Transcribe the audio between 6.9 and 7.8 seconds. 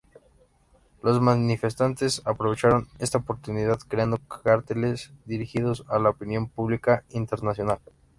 internacional.